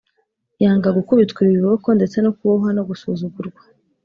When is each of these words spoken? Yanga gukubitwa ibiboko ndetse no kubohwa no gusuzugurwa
Yanga 0.63 0.89
gukubitwa 0.97 1.39
ibiboko 1.49 1.87
ndetse 1.97 2.17
no 2.21 2.31
kubohwa 2.37 2.69
no 2.77 2.83
gusuzugurwa 2.89 3.61